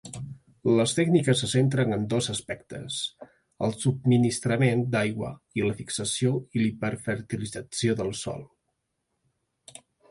[0.77, 2.97] Les tècniques se centren en dos aspectes:
[3.67, 5.31] el subministrament d'aigua
[5.61, 8.47] i la fixació i l'hiperfertilització del sòl.